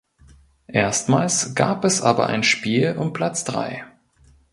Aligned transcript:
Erstmals 0.65 1.53
gab 1.53 1.85
es 1.85 2.01
aber 2.01 2.25
ein 2.25 2.41
Spiel 2.41 2.95
um 2.97 3.13
Platz 3.13 3.43
drei. 3.43 3.85